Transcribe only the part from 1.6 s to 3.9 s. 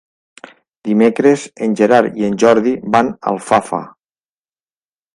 en Gerard i en Jordi van a Alfafar.